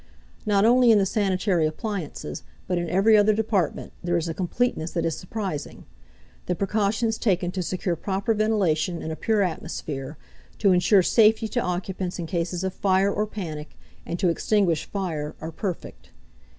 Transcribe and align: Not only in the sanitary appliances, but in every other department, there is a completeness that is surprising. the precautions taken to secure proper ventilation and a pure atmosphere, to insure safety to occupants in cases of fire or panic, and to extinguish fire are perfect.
Not 0.47 0.65
only 0.65 0.89
in 0.89 0.97
the 0.97 1.05
sanitary 1.05 1.67
appliances, 1.67 2.41
but 2.65 2.79
in 2.79 2.89
every 2.89 3.15
other 3.15 3.33
department, 3.35 3.93
there 4.03 4.17
is 4.17 4.27
a 4.27 4.33
completeness 4.33 4.89
that 4.93 5.05
is 5.05 5.15
surprising. 5.15 5.85
the 6.47 6.55
precautions 6.55 7.19
taken 7.19 7.51
to 7.51 7.61
secure 7.61 7.95
proper 7.95 8.33
ventilation 8.33 9.03
and 9.03 9.11
a 9.11 9.15
pure 9.15 9.43
atmosphere, 9.43 10.17
to 10.57 10.71
insure 10.71 11.03
safety 11.03 11.47
to 11.49 11.59
occupants 11.61 12.17
in 12.17 12.25
cases 12.25 12.63
of 12.63 12.73
fire 12.73 13.13
or 13.13 13.27
panic, 13.27 13.77
and 14.03 14.17
to 14.17 14.29
extinguish 14.29 14.85
fire 14.85 15.35
are 15.39 15.51
perfect. 15.51 16.09